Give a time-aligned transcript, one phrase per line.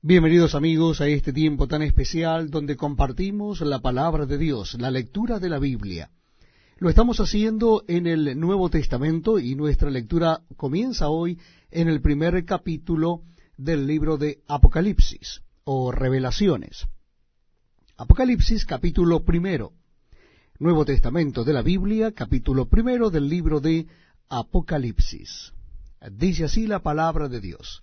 [0.00, 5.40] Bienvenidos amigos a este tiempo tan especial donde compartimos la palabra de Dios, la lectura
[5.40, 6.12] de la Biblia.
[6.78, 11.40] Lo estamos haciendo en el Nuevo Testamento y nuestra lectura comienza hoy
[11.72, 13.22] en el primer capítulo
[13.56, 16.86] del libro de Apocalipsis o Revelaciones.
[17.96, 19.72] Apocalipsis capítulo primero.
[20.60, 23.88] Nuevo Testamento de la Biblia, capítulo primero del libro de
[24.28, 25.52] Apocalipsis.
[26.12, 27.82] Dice así la palabra de Dios.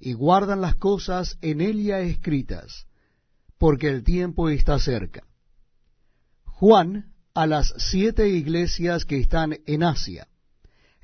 [0.00, 2.86] y guardan las cosas en ella escritas,
[3.58, 5.24] porque el tiempo está cerca.
[6.44, 10.28] Juan, a las siete iglesias que están en Asia,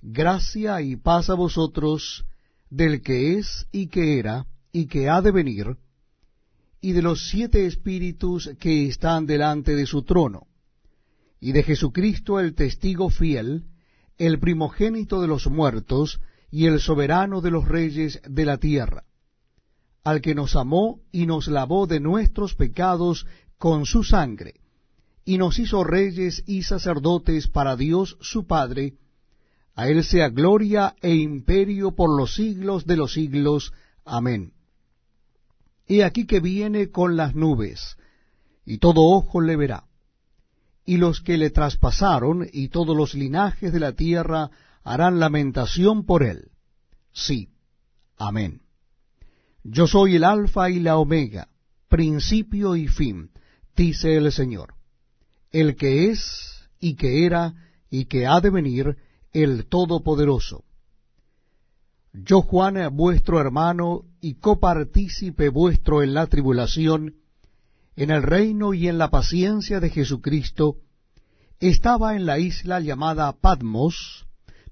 [0.02, 2.24] gracia y paz a vosotros
[2.70, 5.76] del que es y que era y que ha de venir,
[6.80, 10.48] y de los siete espíritus que están delante de su trono,
[11.40, 13.64] y de Jesucristo el testigo fiel,
[14.18, 16.20] el primogénito de los muertos,
[16.54, 19.02] y el soberano de los reyes de la tierra,
[20.04, 23.26] al que nos amó y nos lavó de nuestros pecados
[23.58, 24.60] con su sangre,
[25.24, 28.94] y nos hizo reyes y sacerdotes para Dios su Padre,
[29.74, 33.72] a él sea gloria e imperio por los siglos de los siglos.
[34.04, 34.52] Amén.
[35.88, 37.96] He aquí que viene con las nubes,
[38.64, 39.86] y todo ojo le verá,
[40.86, 44.52] y los que le traspasaron y todos los linajes de la tierra
[44.84, 46.50] harán lamentación por él.
[47.12, 47.48] Sí.
[48.16, 48.62] Amén.
[49.64, 51.48] Yo soy el Alfa y la Omega,
[51.88, 53.30] principio y fin,
[53.74, 54.74] dice el Señor,
[55.50, 57.54] el que es y que era
[57.88, 58.96] y que ha de venir,
[59.32, 60.64] el Todopoderoso.
[62.12, 67.16] Yo, Juan, vuestro hermano y copartícipe vuestro en la tribulación,
[67.96, 70.76] en el reino y en la paciencia de Jesucristo,
[71.58, 74.23] estaba en la isla llamada Patmos,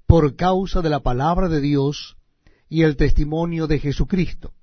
[0.05, 2.17] por causa de la palabra de Dios
[2.69, 4.53] y el testimonio de Jesucristo.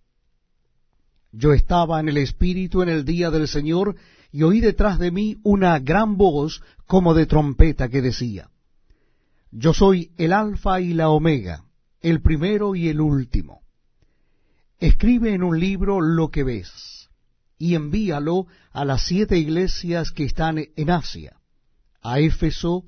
[1.33, 3.97] Yo estaba en el Espíritu en el día del Señor
[4.33, 8.51] y oí detrás de mí una gran voz como de trompeta que decía,
[9.51, 11.65] Yo soy el Alfa y la Omega,
[12.01, 13.61] el primero y el último.
[14.79, 17.11] Escribe en un libro lo que ves
[17.59, 21.37] y envíalo a las siete iglesias que están en Asia,
[22.01, 22.85] a Éfeso,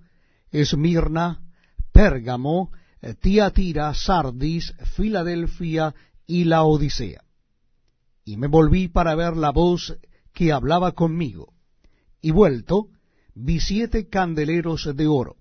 [0.50, 1.41] Esmirna,
[1.92, 2.70] Pérgamo,
[3.20, 5.94] Tiatira, Sardis, Filadelfia
[6.26, 7.22] y la Odisea.
[8.24, 9.98] Y me volví para ver la voz
[10.32, 11.52] que hablaba conmigo,
[12.20, 12.88] y vuelto,
[13.34, 15.36] vi siete candeleros de oro,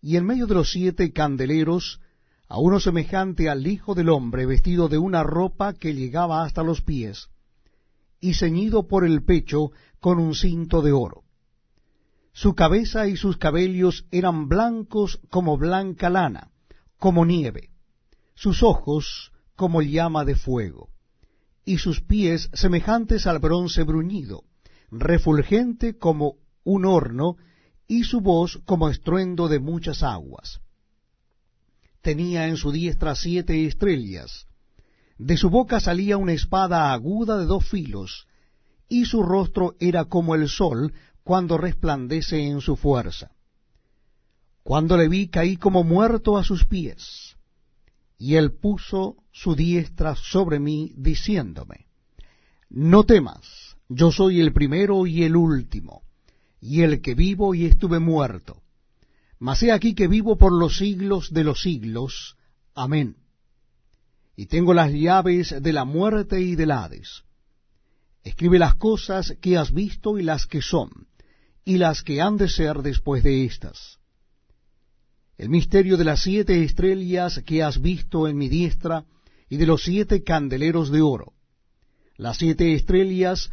[0.00, 2.00] y en medio de los siete candeleros,
[2.48, 6.82] a uno semejante al Hijo del Hombre, vestido de una ropa que llegaba hasta los
[6.82, 7.28] pies,
[8.20, 11.23] y ceñido por el pecho con un cinto de oro.
[12.34, 16.50] Su cabeza y sus cabellos eran blancos como blanca lana,
[16.98, 17.70] como nieve,
[18.34, 20.88] sus ojos como llama de fuego,
[21.64, 24.42] y sus pies semejantes al bronce bruñido,
[24.90, 26.34] refulgente como
[26.64, 27.36] un horno,
[27.86, 30.60] y su voz como estruendo de muchas aguas.
[32.02, 34.48] Tenía en su diestra siete estrellas,
[35.18, 38.26] de su boca salía una espada aguda de dos filos,
[38.88, 40.92] y su rostro era como el sol
[41.24, 43.30] cuando resplandece en su fuerza.
[44.62, 47.36] Cuando le vi caí como muerto a sus pies,
[48.18, 51.86] y él puso su diestra sobre mí, diciéndome,
[52.68, 56.02] No temas, yo soy el primero y el último,
[56.60, 58.62] y el que vivo y estuve muerto.
[59.38, 62.36] Mas he aquí que vivo por los siglos de los siglos.
[62.74, 63.16] Amén.
[64.36, 67.24] Y tengo las llaves de la muerte y del Hades.
[68.22, 71.06] Escribe las cosas que has visto y las que son,
[71.64, 73.98] y las que han de ser después de éstas
[75.36, 79.04] el misterio de las siete estrellas que has visto en mi diestra
[79.48, 81.32] y de los siete candeleros de oro.
[82.16, 83.50] Las siete estrellas